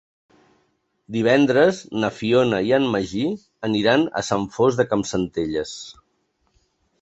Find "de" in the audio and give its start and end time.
4.83-4.87